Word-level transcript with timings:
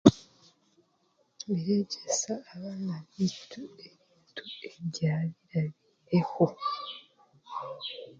Tureegyesa 1.39 2.33
abaana 2.53 2.95
baitu 3.13 3.61
ebintu 3.85 4.43
ebyabaireho 4.77 6.47